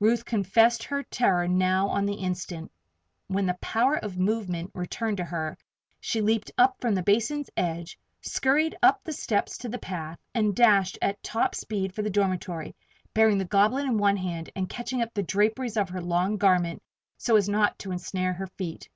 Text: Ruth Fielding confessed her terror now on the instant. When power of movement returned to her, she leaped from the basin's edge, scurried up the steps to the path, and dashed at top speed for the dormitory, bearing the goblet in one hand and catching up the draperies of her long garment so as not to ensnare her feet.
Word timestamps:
Ruth 0.00 0.22
Fielding 0.24 0.24
confessed 0.42 0.82
her 0.82 1.04
terror 1.04 1.46
now 1.46 1.86
on 1.90 2.04
the 2.04 2.14
instant. 2.16 2.72
When 3.28 3.56
power 3.60 3.94
of 3.94 4.18
movement 4.18 4.72
returned 4.74 5.18
to 5.18 5.24
her, 5.24 5.56
she 6.00 6.20
leaped 6.20 6.50
from 6.80 6.92
the 6.96 7.04
basin's 7.04 7.48
edge, 7.56 7.96
scurried 8.20 8.76
up 8.82 9.04
the 9.04 9.12
steps 9.12 9.56
to 9.58 9.68
the 9.68 9.78
path, 9.78 10.18
and 10.34 10.56
dashed 10.56 10.98
at 11.00 11.22
top 11.22 11.54
speed 11.54 11.94
for 11.94 12.02
the 12.02 12.10
dormitory, 12.10 12.74
bearing 13.14 13.38
the 13.38 13.44
goblet 13.44 13.84
in 13.84 13.96
one 13.96 14.16
hand 14.16 14.50
and 14.56 14.68
catching 14.68 15.02
up 15.02 15.14
the 15.14 15.22
draperies 15.22 15.76
of 15.76 15.90
her 15.90 16.02
long 16.02 16.36
garment 16.36 16.82
so 17.16 17.36
as 17.36 17.48
not 17.48 17.78
to 17.78 17.92
ensnare 17.92 18.32
her 18.32 18.48
feet. 18.48 18.88